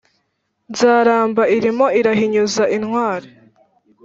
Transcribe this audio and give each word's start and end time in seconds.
Nzaramba 0.71 1.43
ilimo 1.55 1.85
irahinyuza 1.99 2.63
intwali. 2.75 3.29